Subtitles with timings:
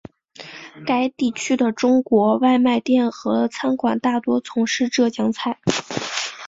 [0.83, 5.59] 该地区的中国外卖店和餐馆大多从事浙江菜。